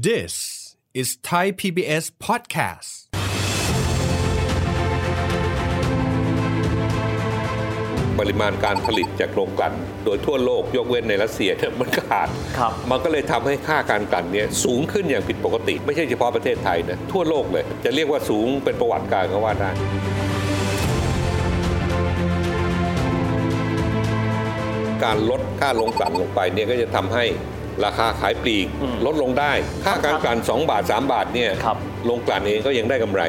[0.00, 2.90] This is Thai PBS podcast.
[8.18, 9.74] ปริมาณการผลิตจากโรงกลั่น
[10.04, 12.28] โดยทั่วโลกยกเว้นในรัสเซียเนี่ยมันขาด
[12.58, 19.70] ครับมันก็เลยทำให้ค่าการกลั่นเนี่ยสูงขึ้นอย่างผิดปกติ ไม่ใช่เฉพาะประเทศไทยนะทั่วโลกเลย จะเรียกว่าสูงเป็นประวัติการก็ว่าได้
[25.04, 27.24] การลดค่าลงกลั่นลงไปเนี่ยก็จะทำให้
[27.84, 28.66] ราคาขายปลีก
[29.06, 29.52] ลดลงได้
[29.84, 31.76] ค่าการกลั่น2 บาท 3 บาทเนี่ยครับ
[32.08, 33.22] ลงกลั่นเองก็ยังได้กำไร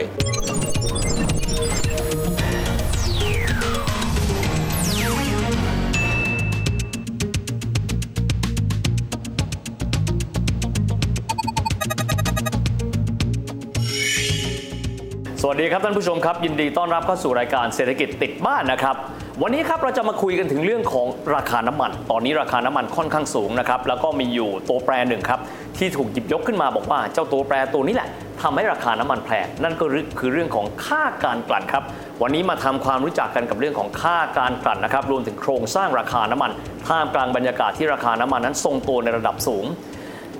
[15.45, 18.95] สวัสดีครับท่านผู้ชมครับ ยินดีต้อนรับเข้าสู่รายการเศรษฐกิจติดบ้านนะครับ
[19.41, 25.39] วันนี้ครับเราจะมาคุยกันถึงเรื่องของราคาน้ำมัน ตอนนี้ราคาน้ำมันค่อนข้างสูงนะครับ แล้วก็มีอยู่ตัวแปรหนึ่งครับ
[25.77, 28.09] ที่ถูกหยิบยกขึ้นมาบอกว่า เจ้าตัวแปรตัวนี้แหละ
[28.41, 29.85] ทำให้ราคาน้ำมันแพงนั่นก็
[30.19, 31.83] คือเรื่องของค่าการกลั่นครับ
[32.21, 36.51] วันนี้มาทำความรู้จักกันกับเรื่องของค่าการกลั่นนะครับ รวมถึงโครงสร้างราคาน้ำมัน
[36.87, 39.65] ท่ามกลางบรรยากาศที่ราคาน้ำมันนั้นทรงตัวในระดับสูง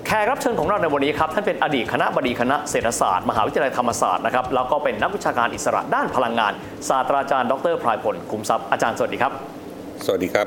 [0.06, 6.52] แขกรับเชิญของเราในวันนี้ครับท่านเป็นอดีตคณะบดีคณะเศรษฐศาสตร์ มหาวิทยาลัยธรรมศาสตร์นะครับแล้วก็เป็นนักวิชาการอิสระด้านพลังงาน
[6.88, 9.32] ศาสตราจารย์ดรพลายพลคุมทรัพย์อาจารย์สวัสดีครับ
[10.04, 10.46] สวัสดีครับ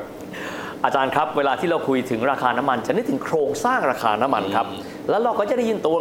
[0.85, 4.67] อาจารย์ครับ เวลาที่เราคุยถึงราคาน้ำมันจะนึกถึงโครงสร้างราคาน้ำมันครับ
[5.09, 5.97] แล้วเราก็จะได้ยินตัว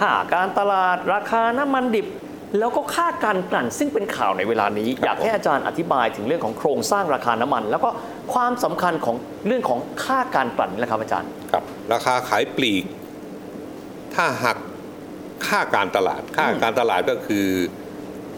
[0.00, 2.06] ค่าการตลาดราคาน้ำมันดิบ
[2.58, 7.90] แล้วก็ค่าการกลั่นซึ่งเป็นข่าวในเวลานี้ครับอยากให้อาจารย์อธิบายถึงเรื่องของโครงสร้างราคาน้ำมัน แล้วก็
[8.34, 12.84] ความสำคัญของเรื่องของค่าการกลั่นนี่แหละครับอาจารย์ครับ ราคาขายปลีก
[14.14, 14.58] ถ้าหัก
[15.48, 17.46] ค่าการตลาด ค่าการตลาดก็คือ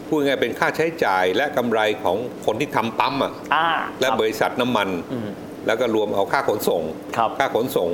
[0.07, 3.67] พูดง่ายๆเป็นค่าใช้จ่ายและกำไรของคนที่ทำปั๊มอะอ่า
[4.01, 5.29] และครับบริษัทน้ำมันอืม
[5.67, 6.83] แล้วก็รวมเอาค่าขนส่ง
[7.17, 7.89] ครับค่าขนส่ง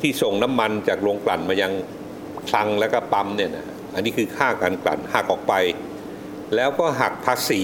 [0.00, 1.72] ที่ส่งน้ำมันจากโรงกลั่นมายัง
[2.50, 5.54] คลังแล้วก็ปั๊มเนี่ยนะ อันนี้คือค่าการกลั่นหักออกไป
[6.56, 7.62] แล้วก็หักภาษี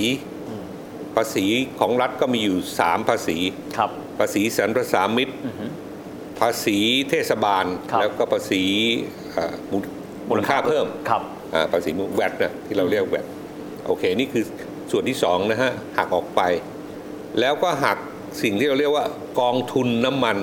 [1.17, 1.47] ภาษี
[1.81, 3.39] ของรัฐก็มีอยู่ 3 ภาษี
[3.77, 5.67] ครับภาษีสรรพสามิตอือฮึ
[6.41, 6.79] ภาษี
[7.11, 8.63] เทศบาลครับแล้วก็ภาษี
[9.33, 9.83] เอ่อมูล
[10.29, 11.23] มูลค่าเพิ่มครับ
[11.55, 13.27] อ่าภาษีแวดนะที่เราเรียกแวด
[13.87, 14.45] โอเคนี่คือ
[14.91, 16.41] ส่วนที่สองนะฮะหักออกไป
[17.41, 17.99] แล้วก็หัก
[18.43, 19.05] สิ่งที่เราเรียกว่า
[19.41, 20.39] กองทุนน้ำมัน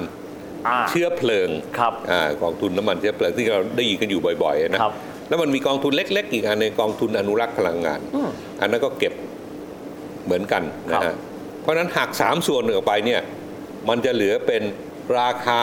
[0.68, 4.94] อ่าเชื้อเพลิงครับอากองทุนน้ำมันเชื้อเพลิงที่เราได้ยินกันอยู่บ่อยๆนะครับ
[5.32, 8.30] แล้วมันมีกองทุนเล็ก ๆ อีกอันในงกองทุนอนุรักษ์พลังงานอืม
[8.62, 9.14] อันนั้นก็เก็บ
[10.26, 11.16] เหมือนกันนะครัฮะบ
[11.62, 13.22] เพราะฉะนั้นหักสามส่วนออกไปเนี่ย
[13.90, 14.64] มันจะเหลือเป็น
[15.20, 15.62] ราคา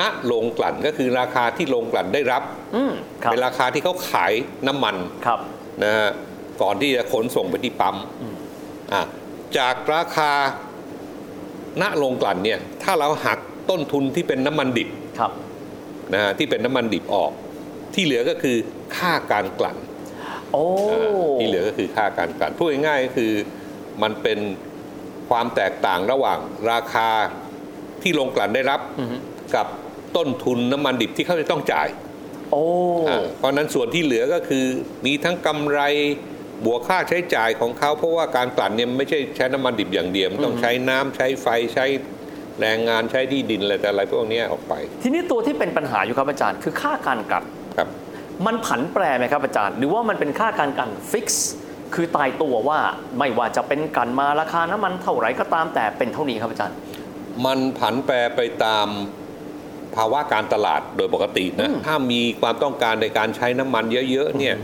[0.00, 2.42] ณโรงกลั่นก็คือราคาที่โรงกลั่นได้รับ
[2.76, 2.92] อืม
[3.22, 4.32] ครับเป็นราคาที่เขาขาย
[4.66, 5.38] น้ำมันครับ
[5.84, 6.08] นะฮะ
[6.62, 7.96] ก่อนที่จะขนส่งไปที่ปั๊ม
[8.92, 9.02] อะ
[9.58, 10.32] จากราคา
[11.82, 13.38] ณโรงกลั่นเนี่ยถ้าเราหัก
[13.70, 14.88] ต้นทุนที่เป็นน้ำมันดิบ
[15.18, 15.32] ครับ
[16.14, 17.32] นะฮะที่เป็นน้ำมันดิบออก
[17.94, 18.56] ที่เหลือก็คือ
[18.96, 19.76] ค่าการกลั่น
[20.52, 23.32] โอ้อ่าที่เหลือก็คือค่าการกลั่นพูดง่ายๆก็คือ
[24.02, 24.38] มันเป็น
[25.28, 26.38] ความแตกต่างระหว่าง
[26.70, 27.08] ราคา
[28.02, 29.16] ที่โรงกลั่นได้รับอือฮึ
[29.54, 29.66] กับ
[30.16, 31.88] ต้นทุนน้ำมันดิบที่เขาจะต้องจ่าย
[32.52, 32.64] โอ้
[33.08, 34.64] อ่าเพราะฉะนั้นส่วนที่เหลือก็คือ
[35.06, 35.80] มีทั้งกำไร
[36.66, 41.86] บวกค่าใช้จ่ายของเขาเพราะว่าการกลั่นเนี่ยมันไม่ใช่ใช้น้ำมันดิบอย่างเดียวมันต้องใช้น้ำใช้ไฟใช้
[42.60, 47.44] แรงงานใช้ที่ดินอะไรแต่อะไรพวกเนี้ยออกไป ทีนี้ตัวที่เป็นปัญหาอยู่ครับอาจารย์ คือค่าการกลั่น
[47.76, 47.88] ครับ
[48.46, 51.50] มันผันแปรไหมครับอาจารย์ หรือว่ามันเป็นค่าการกลั่นฟิกซ์
[51.94, 52.78] คือตายตัวว่า
[53.18, 56.76] ไม่ว่าจะเป็นกลั่นมาราคาน้ำมันเท่าไหร่ก็ตามแต่เป็นเท่านี้ครับอาจารย์
[57.44, 58.88] มันผันแปรไปตาม
[59.96, 64.56] ภาวะการตลาดโดยปกตินะถ้ามีความต้องการในการใช้น้ำมันเยอะๆเนี่ย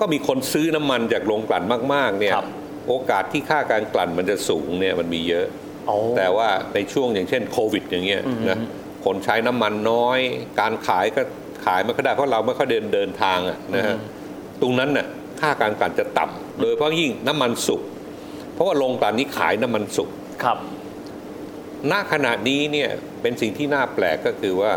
[0.00, 2.46] ก็มีคนซื้อน้ำมันจากโรงกลั่นมากๆเนี่ยครับ
[2.88, 5.46] โอกาสที่ค่าการกลั่นมันจะสูงเนี่ยมันมีเยอะ
[5.86, 8.58] โอ้แต่ว่าในช่วงอย่างเช่นโควิด อย่างเงี้ยอืมนะ
[9.04, 10.18] คนใช้น้ำมันน้อย
[10.60, 11.22] การขายก็
[11.66, 13.96] ขายไม่ค่อยได้เพราะเราไม่ค่อยเดินเดินทางอะนะฮะ
[14.60, 15.06] ตรงนั้นน่ะ
[15.40, 17.80] ค่าการกลั่นจะต่ำโดยเฉพาะยิ่งน้ำมันสุก
[18.54, 20.08] เพราะว่าโรงกลั่นนี้ขายน้ำมันสุก
[20.42, 20.58] ครับ
[21.90, 22.88] ณขณะนี้เนี่ย
[23.22, 24.72] เป็นสิ่งที่น่าแปลกก็คือว่า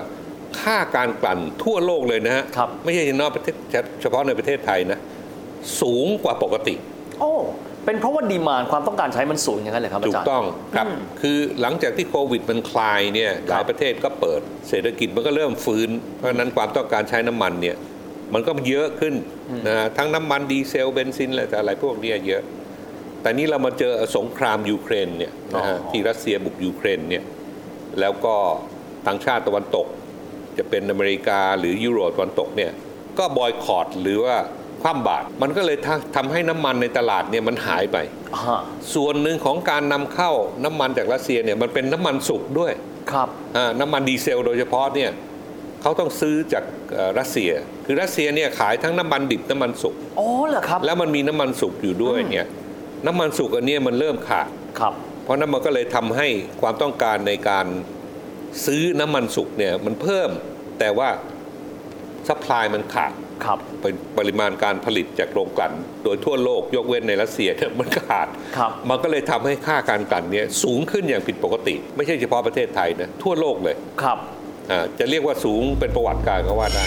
[0.62, 3.56] ค่าการกลั่นทั่วโลกเลยนะฮะครับไม่ใช่เฉพาะประเทศ
[4.02, 5.00] เฉพาะในประเทศไทยนะ
[5.82, 6.76] สูงกว่าปกติ
[7.20, 7.34] โอ้
[7.86, 10.46] เป็นเพราะว่า demand ความต้องการใช้มันสูงอย่างนั้นเลยครับอาถูจากรย์ ต้อง
[10.76, 17.76] ครับอืมคือหลังจากที่โควิดมันคลายเนี่ยหลายประเทศก็เปิด เศรษฐกิจมันก็เริ่มฟื้น เพราะฉะนั้นความต้องการใช้น้ำมันเนี่ย
[18.34, 19.16] มันก็เยอะขึ้น
[19.68, 22.44] นะฮะทั้งน้ำมันดีเซลเบนซินอะไรแต่อะไรพวกเนี้ยเยอะ
[23.22, 27.24] แต่นี่เรามาเจอสงครามยูเครนเนี่ยนะฮะอ๋อ ที่รัสเซียบุกยูเครนเนี่ย
[28.00, 28.36] แล้วก็
[29.06, 29.88] ทางชาติตะวันตก
[30.58, 32.72] จะเป็นอเมริกาหรือยุโรปตะวันตกเนี่ย
[33.20, 34.38] ก็บอยคอรดหรือว่า
[34.82, 37.98] คว่ำบาตรมันก็เลยทำทำให้น้ำมันในตลาดเนี่ยมันหายไป
[38.36, 38.60] อ่า
[38.96, 40.32] ส่วนหนึ่งของการนำเข้า
[40.64, 42.72] น้ำมันจากรัสเซียเนี่ยมันเป็นน้ำมันสุกด้วย
[43.12, 43.28] ครับ
[43.58, 45.10] อ่าน้ำมันดีเซลโดยเฉพาะเนี่ย
[45.82, 47.52] เขาต้องซื้อจากเอ่อรัสเซีย
[47.86, 52.48] คือรัสเซียเนี่ยขายทั้งน้ำมันดิบน้ำมันสุกอ๋อเหรอครับแล้วมันมีน้ำมันสุกอยู่ด้วยเนี่ย
[53.06, 54.50] น้ำมันสุกอันเนี้ยมันเริ่มขาด
[54.80, 54.94] ครับ
[55.24, 56.28] เพราะนั้นมันก็เลยทำให้
[56.62, 57.66] ความต้องการในการ
[58.66, 60.30] ซื้อน้ำมันสุกเนี่ยมันเพิ่ม
[60.80, 61.10] แต่ว่า
[62.28, 63.14] supply มันขาด
[63.46, 68.28] ครับเป็นปริมาณการผลิตจากโรงกลั่น โดยทั่วโลกยกเว้นในรัสเซียเนี่ยมันขาด
[68.58, 74.18] ครับมันก็เลยทำให้ค่าการกลั่นเนี่ยสูงขึ้นอย่างผิดปกติ ไม่ใช่เฉพาะประเทศไทยนะทั่วโลกเลยครับ
[74.72, 76.86] อ่าจะเรียกว่าสูงเป็นประวัติการณ์ก็ว่าได้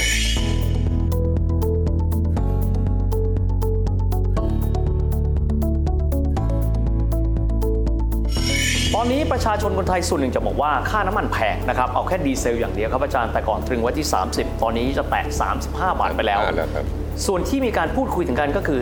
[9.02, 15.25] อนนี้ประชาชนคนไทยส่วนหนึ่งจะบอกว่าค่าน้ำมันแพงนะครับ เอาแค่ดีเซลอย่างเดียวครับอาจารย์แต่ก่อนตรึงไว้ที่ 30 ตอนนี้จะแตะ
[15.62, 16.84] 35 บาทไปแล้วอ่าแล้วครับ
[17.26, 18.81] ส่วนที่มีการพูดคุยถึงกันก็คือ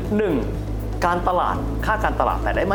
[0.50, 1.06] 1.
[1.06, 1.56] การตลาด
[1.86, 2.74] ค่าการตลาดแต่ได้ไหม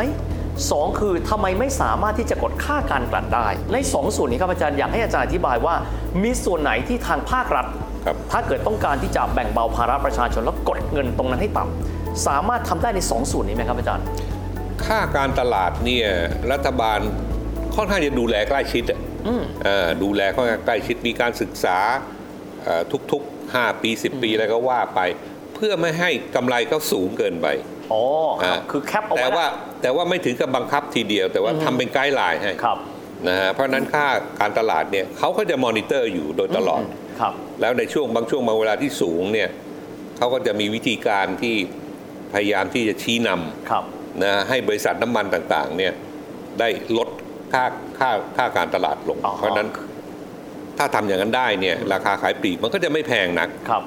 [0.70, 5.74] สองคือทำไมไม่สามารถที่จะกดค่าการกลั่นได้ ในสองส่วนนี้ครับอาจารย์อยากให้อาจารย์อธิบายว่า
[6.22, 7.66] มีส่วนไหนที่ทางภาครัฐ
[8.06, 14.04] ครับ ถ้าเกิดต้องการที่จะแบ่งเบาภาระประชาชนแล้วกดเงินตรงนั้นให้ต่ำสามารถทำได้ในสองส่วนนี้ไหมครับอาจารย์
[14.86, 16.08] ค่าการตลาดเนี่ย
[16.52, 17.00] รัฐบาล
[17.76, 18.98] ค่อนข้างจะดูแลใกล้ชิดอะ
[19.64, 21.78] เอ่อดูแลค่อนข้างใกล้ชิดมีการศึกษา
[22.64, 22.82] เอ่อ
[23.12, 25.00] ทุกๆ 5 ปี 10 ปีอะไรก็ว่าไป
[25.54, 27.46] เพื่อไม่ให้กำไรเขาสูงเกินไป
[27.92, 28.02] อ๋อ
[28.42, 29.50] ครับอ่าคือ cap เอาไว้แต่ว่าละ
[29.82, 32.78] แต่ว่าไม่ถึงกับบังคับทีเดียว แต่ว่าทำเป็น guideline ให้ครับ
[33.28, 34.06] นะฮะเพราะฉะนั้นค่า
[34.40, 36.82] การตลาดเนี่ยเขาก็จะมอนิเตอร์อยู่โดยตลอด
[37.20, 39.48] ครับ แล้วในช่วงบางช่วงบางเวลาที่สูงเนี่ย
[40.18, 41.56] เขาก็จะมีวิธีการที่
[42.34, 43.84] พยายามที่จะชี้นำครับ
[44.22, 45.92] นะให้บริษัทน้ำมันต่างๆเนี่ย
[46.60, 46.68] ได้
[46.98, 47.08] ลด
[47.52, 47.64] ค่า
[47.98, 49.68] ค่าค่าการตลาดลงอ๋อเพราะฉะนั้น
[50.78, 53.82] ถ้าทำอย่างนั้นได้เนี่ยราคาขายปลีกมันก็จะไม่แพงนักครับ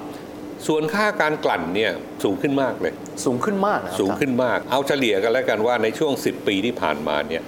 [0.68, 1.92] ส่วนค่าการกลั่นเนี่ย
[2.24, 2.94] สูงขึ้นมากเลย
[3.26, 7.44] สูงขึ้นมากนะครับสูงขึ้นมาก เอาเฉลี่ยกันแล้วกันว่าในช่วง 10 ปีที่ผ่านมาเนี่ย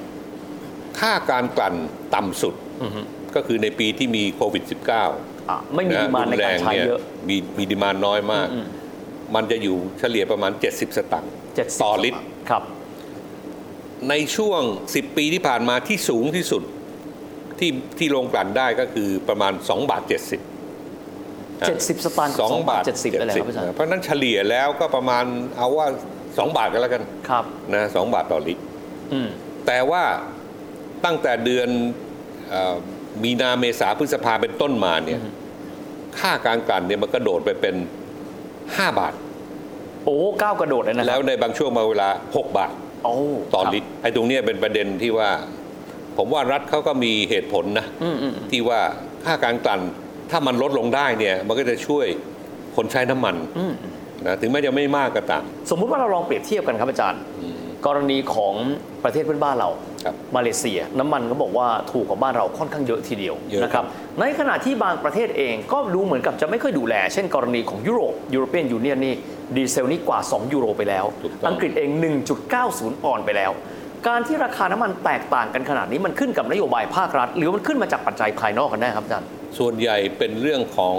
[1.00, 1.76] ค่าการกลั่น
[2.16, 3.02] ต่ำสุดอือฮึ
[3.36, 7.00] ก็คือในปีที่มีโควิด -19 อะไม่มีนะดีมานในการใช้เยอะ
[7.30, 8.66] มีมีดีมานน้อยมากอืม
[9.36, 12.20] มันจะอยู่เฉลี่ยประมาณ 70 สตางค์70ต่อลิตร
[12.50, 12.64] ครับ
[14.10, 14.62] ในช่วง
[14.92, 16.64] 10 ปีที่ผ่านมาที่สูงที่สุด
[17.60, 25.24] ที่ที่ลงกลั่นได้ก็คือประมาณ2บาท70 70 สตางค์กับ2 2บาท70ได้เลยครับอาจารย์เพราะฉะนั้นเฉลี่ยแล้วก็ประมาณ
[25.58, 25.88] เอาว่า
[26.22, 27.44] 2 บาทกันแล้วกันครับ
[27.74, 28.64] นะสบาทต่อลิตร
[29.14, 29.28] อืม
[29.68, 30.04] แต่ว่า
[31.06, 31.70] ตั้งแต่เดือน
[32.50, 32.76] เออ
[33.24, 35.20] มีนาเมษาพฤษภาเป็นต้นมาเนี่ย
[36.20, 37.76] ค่าการกลั่นเนี่ยมันกระโดดไปเป็น
[38.38, 39.14] 5 บาท
[40.06, 42.81] โอ้ก้าวกระโดดเลยนะคแล้รัวในบางช่วงบางเวลา 6 บาทโอ้
[43.54, 45.30] ต่อครับลิตรไอ้ตรงเนี้ยเป็นประเด็นที่ว่า
[46.18, 48.80] ผมว่ารัฐเขาก็มีเหตุผลนะอืมอืมที่ว่า
[49.26, 49.82] ค่าการกลั่น
[50.32, 52.06] ถ้ามันลดลงได้เนี่ย มันก็จะช่วย
[52.76, 53.74] คนใช้น้ำมันอืม
[54.26, 57.22] นะถึงแม้จะไม่มากก็ตามสมมุติว่าเราลองเปรียบเทียบกันครับอาจารย์
[57.86, 58.54] กรณีของ
[59.04, 59.70] ประเทศเพื่อนบ้านเรา
[60.04, 63.86] ครับมาเลเซีย น้ำมันก็บอกว่าถูกกว่าบ้านเราค่อนข้างเยอะทีเดียวเยอะนะครับ
[64.20, 69.16] ในขณะที่บางประเทศเองก็ดูเหมือนกับจะไม่ค่อยดูแล เช่น กรณีของยุโรป European Union นี่
[69.56, 71.90] ดีเซลนี่กว่า 2 ยูโรไปแล้วถูกต้องอังกฤษเอง
[72.48, 73.52] 1.90 ปอนด์ไปแล้ว
[74.08, 79.28] การที่ราคาน้ำมันแตกต่างกันขนาดนี้มันขึ้นกับนโยบายภาครัฐ หรือมันขึ้นมาจากปัจจัยภายนอกกันแน่ครับอาจารย์
[79.58, 80.96] ส่วนใหญ่เป็นเรื่องของ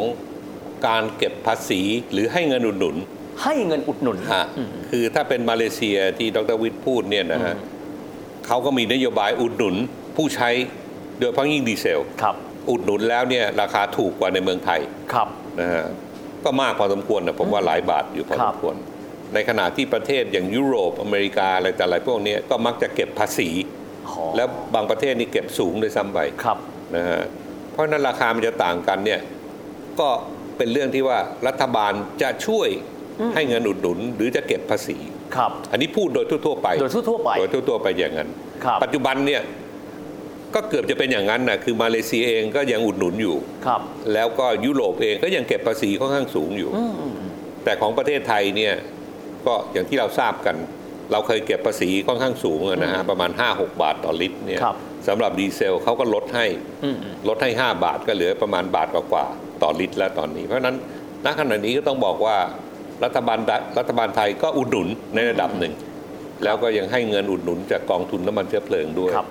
[0.87, 1.81] การเก็บภาษี
[2.12, 2.96] หรือให้เงินอุดหนุน
[3.43, 4.44] ให้เงินอุดหนุนฮะ
[4.90, 7.55] คือถ้าเป็นมาเลเซียที่ดรวิทย์พูดเนี่ยนะฮะ
[8.46, 9.75] เขาก็มีนโยบายอุดหนุน
[10.16, 10.50] ผู้ใช้
[11.19, 12.34] โดยเฉพาะยิ่งดีเซลครับ
[12.70, 14.81] อุดหนุนแล้วเนี่ยราคาถูกกว่าในเมืองไทย
[15.12, 15.28] ครับ
[15.60, 15.84] นะฮะ
[16.44, 18.76] ก็มากพอสมควรนะผมว่าหลายบาทอยู่พอคสรัมบควร
[19.34, 23.50] ในขณะที่ประเทศอย่างยุโรปอเมริกาอะไรแต่อะไรพวกเนี้ยก็มักจะเก็บภาษี
[24.08, 26.58] อ๋อแล้วบางประเทศนี่เก็บสูงด้วยซ้ำไปครับ
[26.96, 27.22] นะฮะ
[27.72, 29.20] เพราะฉะนั้นราคามันจะต่างกันเนี่ย
[30.00, 30.08] ก็
[30.56, 32.69] เป็นเรื่องที่ว่ารัฐบาลจะช่วย
[33.34, 34.98] ให้เงินอุดหนุนหรือจะเก็บภาษี
[35.36, 38.28] ครับ อันนี้พูดโดยทั่วๆไป โดยทั่วๆไป โดยทั่วๆไปอย่างนั้น
[38.64, 39.43] ครับปัจจุบันเนี่ย
[40.54, 43.80] ก็เกือบจะเป็นอย่างนั้นนะคือมาเลเซียเองก็ยังอุดหนุนอยู่ครับ
[44.12, 47.30] แล้วก็ยุโรปเองก็ยังเก็บภาษีค่อนข้างสูงอยู่อืมอืมอืม
[47.64, 48.74] แต่ของประเทศไทยเนี่ย
[49.46, 50.56] ก็อย่างที่เราทราบกัน
[51.12, 54.76] เราเคยเก็บภาษีค่อนข้างสูงอะนะฮะประมาณ 5-6 บาทต่อลิตรเนี่ยครับ
[55.08, 56.46] สำหรับดีเซลเขาก็ลดให้
[56.84, 60.76] อืมอืมลดให้ 5 บาทก็เหลือประมาณบาทกว่าๆต่อลิตรแล้วตอนนี้ เพราะฉะนั้น
[61.24, 62.36] ณขณะนี้ก็ต้องบอกว่า
[63.04, 63.38] รัฐบาล
[63.78, 65.72] รัฐบาลไทยก็อุดหนุนในระดับหนึ่ง
[66.44, 69.28] แล้วก็ยังให้เงินอุดหนุนจากกองทุนน้ำมันเชื้อเพลิงด้วยครับ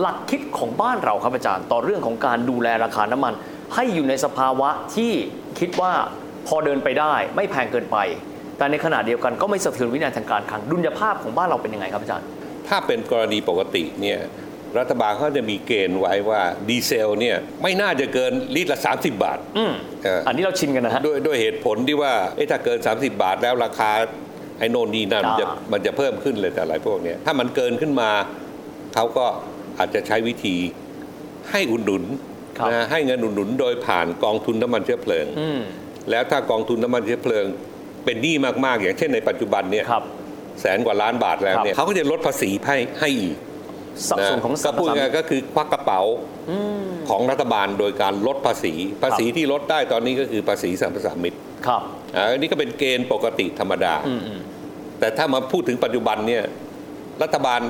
[0.00, 3.34] หลักคิดของบ้านเราครับอาจารย์ ต่อเรื่องของการดูแลราคาน้ำมัน
[3.74, 5.12] ให้อยู่ในสภาวะที่
[5.58, 5.92] คิดว่า
[6.46, 7.98] พอเดินไปได้ ไม่แพงเกินไป
[8.58, 12.26] แต่ในขณะเดียวกันก็ไม่สะเทือนวินัยทางการคลังดุลยภาพของบ้านเราเป็นยังไงครับอาจารย์
[12.68, 14.18] ถ้าเป็นกรณีปกติเนี่ย
[14.78, 19.72] รัฐบาลเขาจะมีเกณฑ์ไว้ว่าดีเซลเนี่ยไม่น่าจะเกินลิตรละ 30 บาทอืม
[20.04, 23.90] เอออันนี้เราชินกันนะฮะด้วยด้วยเหตุผลที่ว่าเอ๊ะถ้าเกิน 30 บาทแล้วราคา
[24.58, 28.10] ไอ้โน่นนี่นั่นมันจะอ่ามันจะเพิ่มขึ้นเลยแต่อะไรพวกเนี้ยถ้ามันเกินขึ้นมา
[28.94, 29.26] เขาก็
[29.78, 30.56] อาจจะใช้วิธี
[31.50, 32.02] ให้อุดหนุน
[32.58, 35.60] ครับนะให้เงินอุดหนุนโดยผ่านกองทุนน้ำมันเชื้อเพลิงอืม
[36.10, 37.44] แล้วถ้ากองทุนน้ำมันเชื้อเพลิง
[38.04, 40.04] เป็นหนี้มากๆ อย่างเช่นในปัจจุบันเนี่ยครับ
[40.60, 43.36] แสนกว่าล้านบาทแล้วเนี่ยครับเขาก็จะลดภาษีให้ให้อีก
[44.08, 46.00] สัดส่วนของก็พูดง่ายๆก็คือควักกระเป๋า
[47.08, 51.82] ของรัฐบาลโดยการลดภาษี ภาษีที่ลดได้ตอนนี้ก็คือภาษีสัมปทานมิตรครับ
[52.16, 54.40] อ่าอันนี้ก็เป็นเกณฑ์ปกติธรรมดาอืมอืม
[54.98, 56.42] แต่ถ้ามาพูดถึงปัจจุบันเนี่ย
[57.22, 57.60] รัฐบาล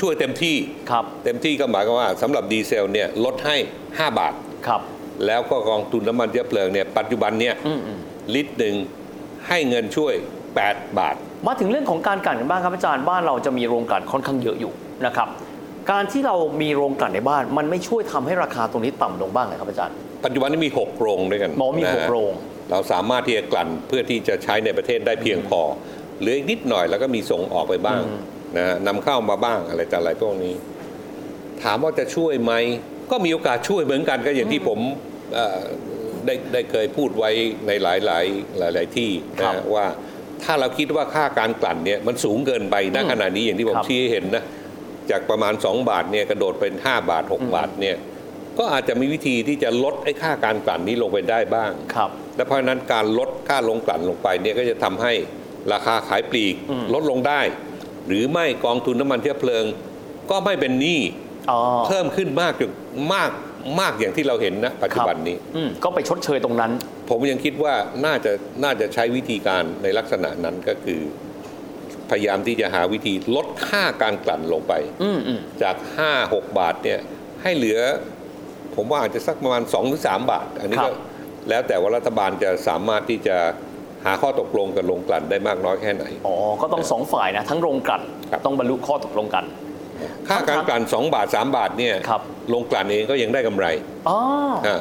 [0.00, 0.56] ช่วยเต็มที่
[0.90, 4.34] ครับเต็มที่ก็หมายความว่าสำหรับดีเซลเนี่ยลดให้ 5 บาท
[4.66, 4.80] ครับ
[5.26, 7.98] แล้วก็กองทุนน้ำมันเชื้อเพลิงเนี่ยปัจจุบันเนี่ยอืมอืม
[8.34, 8.74] ลิตรหนึ่ง
[9.48, 10.12] ให้เงินช่วย
[10.56, 11.14] 8 บาท
[11.46, 14.72] มาถึงเรื่องของการกลั่นกันบ้างครับอาจารย์บ้านเราจะมีโรงกลั่นค่อนข้างเยอะอยู่
[15.06, 15.28] นะครับ
[15.90, 22.32] การที่เรามีโรงกลั่นในบ้าน มันไม่ช่วยทำให้ราคาตรงนี้ต่ำลงบ้างเลยครับอาจารย์ ปัจจุบันนี้มี 6 โรงด้วยกันหมอมีนะหฮะกโรง
[22.70, 25.60] เราสามารถที่จะกลั่นเพื่อที่จะใช้ในประเทศได้เพียงพอ
[26.20, 28.00] เหลืออีกนิดหน่อยแล้วก็มีส่งออกไปบ้าง
[28.56, 30.54] นะฮะนำเข้ามาบ้างอะไรแต่อะไรพวกนี้
[31.62, 32.52] ถามว่าจะช่วยไหม
[33.10, 34.78] ก็มีโอกาสช่วยเหมือนกันก็อย่างที่ผม
[35.34, 35.58] เอ่อ
[36.26, 37.30] ได้ได้เคยพูดไว้
[37.66, 38.24] ในหลายหลาย
[38.58, 39.86] หลายหลายๆที่ครันะบว่า
[40.44, 44.44] ถ้าเราคิดว่าค่าการกลั่นเนี่ยมันสูงเกินไปณขณะนี้อย่างที่ผมครับชี้ให้เห็นนะ
[45.10, 47.96] จากประมาณ 2 บาทเนี่ยกระโดดเป็น 5 บาท 6 บาทเนี่ย
[48.58, 55.12] ก็อาจจะมีวิธีที่จะลดไอ้ค่าการกลั่นนี้ลงไปได้บ้างครับและเพราะฉะนั้นการลดค่าลงกลั่นลงไปเนี่ยก็จะทำให้
[55.72, 57.40] ราคาขายปลีกอืมลดลงได้
[58.08, 59.64] หรือไม่กองทุนน้ำมันเชื้อเพลิง
[60.30, 61.00] ก็ไม่เป็นหนี้
[61.50, 62.70] อ๋อเพิ่มขึ้นมากจน
[63.14, 63.30] มาก
[63.80, 66.72] มากอย่างที่เราเห็นนะปัจจุบันนี้อืมก็ไปชดเชยตรงนั้น
[67.10, 67.74] ผมยังคิดว่า
[68.04, 68.32] น่าจะ
[68.64, 71.00] น่าจะใช้วิธีการในลักษณะนั้นก็คือ
[72.10, 74.72] พยายามที่จะหาวิธีลดค่าการกลั่นลงไป
[75.02, 77.00] อืมอืมจาก5 6บาทเนี่ย
[77.42, 77.80] ให้เหลือ
[78.74, 80.94] ผมว่าอาจจะสักประมาณ2หรือ3บาท อันนี้ครัก็บ
[81.48, 83.36] แล้วแต่ว่ารัฐบาลจะสามารถที่จะ
[84.06, 89.44] หาข้อตกลงกับโรงกลั่นได้มากน้อยแค่ไหน อ๋อ ก็ต้องสองฝ่ายนะ ทั้งโรงกลั่นครับต้องบรรลุข้อตกลงกัน
[90.28, 93.66] ค่าการกลั่น2บาท 3 บาทเนี่ยครับโรงกลั่นเองก็ยังได้กำไร
[94.08, 94.18] อ๋อ
[94.66, 94.80] อะ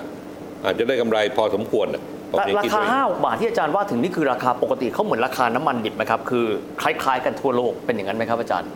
[0.66, 6.46] อาจจะได้กำไรพอสมควรน่ะผมแต่ยังราคิดคาไว้ห้าบาทที่อาจารย์ว่าถึงนี่คือราคาปกติเขาเหมือนราคาน้ำมันดิบไหมครับคือ
[6.82, 8.70] คล้ายๆ กันทั่วโลกเป็นอย่างนั้นไหมครับอาจารย์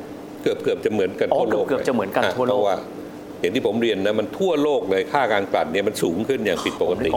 [0.43, 2.77] เกือบเกือบจะเหมือนกันอ๋อทั่วโลกเกือบๆจะเหมือนกันทั่วโลกเพราะว่า
[3.39, 7.11] อย่างที่ผมเรียนนะมันทั่วโลกเลยค่าการกลั่นเนี่ยมันสูงขึ้นอย่างผิดปกผมนึติ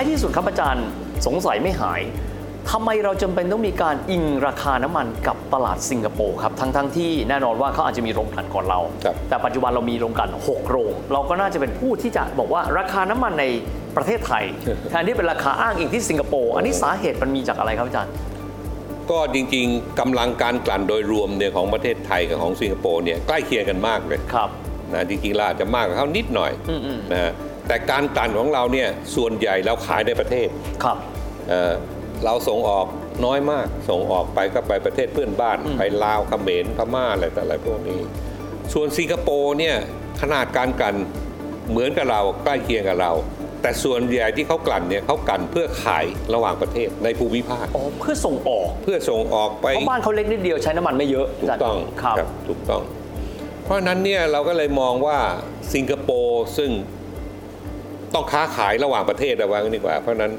[0.00, 0.86] ายที่สุดครับอาจารย์
[1.26, 2.00] สงสัยไม่หาย
[2.70, 13.44] ทำไมเราจำเป็นต้องมีการอิงราคาน้ำมันกับตลาดสิงคโปร์ครับทั้งทั้งๆที่แน่นอนว่าเขาอาจจะมีโรงกลั่นก่อนเราครับแต่ปัจจุบันเรามีโรงกลั่น6 โรง เราก็น่าจะเป็นผู้ที่จะบอกว่าราคาน้ำมันใน
[13.96, 14.44] ประเทศไทย
[14.90, 18.12] แทนที่เป็นราคาอ้างอิงที่สิงคโปร์อันนี้สาเหตุมันมีจากอะไรครับอาจารย์
[19.10, 24.48] ก็จริงๆกำลังการกลั่นโดยรวมเนี่ยของประเทศไทยกับของสิงคโปร์เนี่ยใกล้เคียงกันมากเลยครับ
[24.92, 27.32] นะจริงๆเราอาจจะมากกว่าเขานิดหน่อยอืมนะฮะ
[27.70, 30.48] แต่การกลั่นของเราเนี่ยส่วนใหญ่เราขายในประเทศ
[30.84, 30.96] ครับ
[31.48, 31.72] เอ่อ
[32.24, 32.86] เราส่งออก
[33.24, 38.00] น้อยมาก ส่งออกไปก็ไปประเทศเพื่อนบ้านอืมไปลาวเขมรพม่าอะไรแต่อะไรพวกนี้
[38.72, 39.76] ส่วนสิงคโปร์เนี่ย
[40.20, 40.96] ขนาดการกลั่น
[41.70, 43.12] เหมือนกับเราใกล้เคียงกับเรา
[43.62, 52.16] แต่ส่วนใหญ่ที่เขากลั่นเนี่ยเขากลั่นเพื่อขายระหว่างประเทศในภูมิภาค อ๋อเพื่อส่งออก เพื่อส่งออกไป เพราะบ้านเขาเล็กนิดเดียวใช้น้ำมันไม่เยอะถูกต้องครับ
[52.48, 52.82] ถูกต้อง
[53.64, 55.18] เพราะฉะนั้นเนี่ยเราก็เลยมองว่า
[55.74, 56.70] สิงคโปร์ซึ่ง
[58.14, 60.32] ต้องค้าขายระหว่างประเทศระวังนดีกว่า เพราะฉะนั้น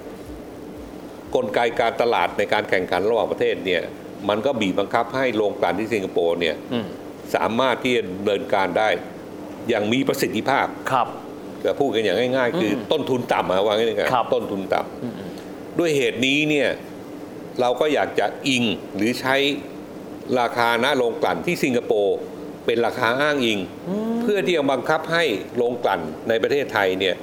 [1.36, 3.82] กลไกการตลาดในการแข่งขันระหว่างประเทศเนี่ย
[4.30, 6.86] มันก็บีบบังคับให้โรงกลั่นที่สิงคโปร์เนี่ยอืม
[7.36, 8.90] สามารถที่จะดำเนินการได้
[9.70, 11.08] อย่างมีประสิทธิภาพครับ
[11.66, 16.70] จะพูดกันอย่างง่าย ๆ คืออต้นทุนต่ำอะว่างั้นดีกว่าครับต้นทุนต่ำด้วยเหตุนี้เนี่ย
[17.62, 18.64] เราก็อยากจะอิง
[18.96, 19.36] หรือใช้
[20.40, 22.18] ราคาหน้าโรงกลั่นที่สิงคโปร์
[22.66, 23.60] เป็นราคาอ้างอิง
[24.22, 25.24] เพื่อที่จะบังคับให้
[25.58, 27.16] โรงกลั่นในประเทศไทยเนี่ย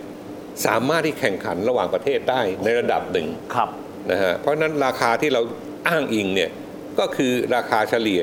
[0.66, 3.68] สามารถที่แข่งขันระหว่างประเทศได้ในระดับหนึ่งครับ
[4.10, 5.40] นะฮะเพราะฉะนั้นราคาที่เรา
[5.88, 6.50] อ้างอิงเนี่ย
[6.98, 8.22] ก็คือราคาเฉลี่ย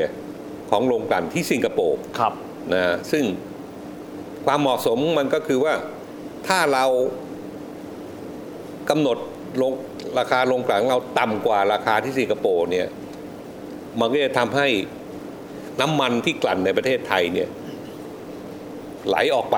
[0.69, 2.33] ของโรงกลั่นที่สิงคโปร์ครับ
[2.73, 3.23] นะฮะซึ่ง
[4.45, 5.73] ความเหมาะสมมันก็คือว่า
[6.47, 6.85] ถ้าเรา
[8.89, 9.17] กำหนด
[9.61, 9.71] ลง
[10.19, 12.87] ราคาโรงกลั่นของเราต่ำกว่าราคาที่สิงคโปร์เนี่ย
[13.99, 14.67] มันก็จะทำให้
[15.81, 17.49] น้ำมันที่กลั่นในประเทศไทยเนี่ย
[19.07, 19.57] ไหลออกไป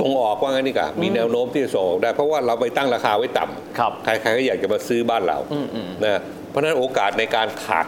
[0.00, 7.86] ส่งออกว่างั้นนี่กะมีแนวโน้มที่จะส่งออกได้ เพราะว่าเราไปตั้งราคาไว้ต่ำครับใครๆก็อยากจะมาซื้อบ้านเราอืมอืมนะเพราะฉะนั้นโอกาสในการขาด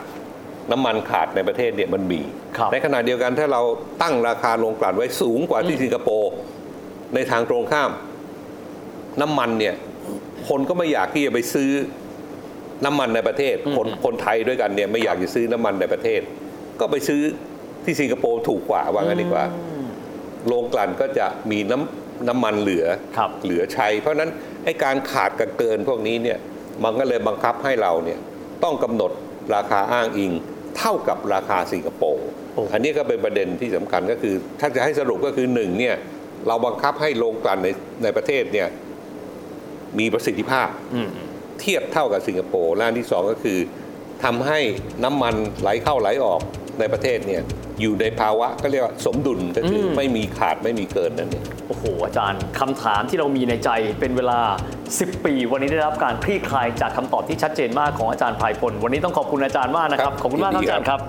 [0.71, 2.21] น้ำมันขาดในประเทศเนี่ยมันมี
[2.57, 3.63] ครับในขณะเดียวกันถ้าเรา
[4.03, 6.33] ตั้งราคาโรงกลั่นไว้สูงกว่าที่สิงคโปร์
[7.15, 7.91] ในทางตรงข้าม
[9.21, 9.75] น้ำมันเนี่ย
[10.49, 11.71] คนก็ไม่อยากที่จะไปซื้อ
[12.85, 16.21] น้ำมันในประเทศ คนคนไทยด้วยกันเนี่ยไม่อยากจะซื้อน้ำมันในประเทศ
[16.81, 17.23] ก็ไปซื้อ
[17.85, 19.45] ที่สิงคโปร์ถูกกว่าว่างั้นดีกว่า
[20.47, 21.79] โรงกลั่นก็จะมีน้
[22.29, 22.87] น้ำมันเหลือ
[23.17, 24.31] ครับเหลือใช้ เพราะฉะนั้น
[24.65, 26.39] ไอ้การขาดกับเกินพวกนี้เนี่ย
[26.85, 28.19] มันก็เลยบังคับให้เราเนี่ย
[28.65, 29.11] ต้องกำหนด
[29.55, 30.33] ราคาอ้างอิง
[30.79, 35.95] เท่ากับราคาสิงคโปร์โอ้อันนี้ก็เป็นประเด็นที่สำคัญก็คือ ถ้าจะให้สรุปก็คือหนึ่งเนี่ย
[36.47, 37.69] เราบังคับให้โรงกลั่นใน
[38.03, 38.69] ในประเทศเนี่ย
[39.99, 41.09] มีประสิทธิภาพอืม
[41.61, 43.59] เทียบเท่ากับสิงคโปร์และอันที่สองก็คือ
[44.25, 44.61] ทำให้
[45.05, 46.41] น้ำมันไหลเข้าไหลออก
[46.81, 47.43] ในประเทศเนี่ย
[47.81, 54.39] อยู่ในภาวะก็เรียกว่าสมดุลก็คืออม ไม่มีขาดไม่มีเกินนั่นเอง โอ้โห อาจารย์คำถามที่เรามีในใจเป็นเวลา
[54.83, 61.01] 10 ปี วันนี้ได้รับการคลี่คลายจากคำตอบที่ชัดเจนมากของอาจารย์ภายพล วันนี้ต้องขอบคุณอาจารย์มากนะครับ ครับขอบคุณมากครับยินดีอาจารย์ครับ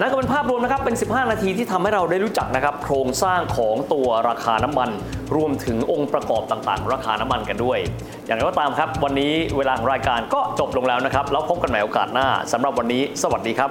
[0.00, 4.90] นั่นก็เป็นภาพรวมนะครับ เป็น 15 นาทีที่ทำให้เราได้รู้จักนะครับ โครงสร้างของตัวราคาน้ำมัน
[5.36, 7.78] รวมถึงองค์ประกอบต่างๆของราคาน้ำมันกันด้วย
[8.26, 13.70] อย่างไรก็ตามครับ วันนี้เวลาของรายการก็จบลงแล้วนะครับ แล้วพบกันใหม่โอกาสหน้าสำหรับวันนี้ สวัสดีครับ